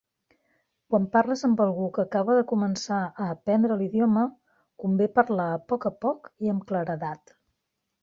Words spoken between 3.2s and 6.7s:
aprendre l'idioma, convé parlar a poc a poc i amb